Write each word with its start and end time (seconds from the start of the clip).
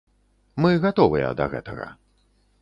Мы 0.63 0.71
гатовыя 0.85 1.29
да 1.43 1.49
гэтага. 1.53 1.87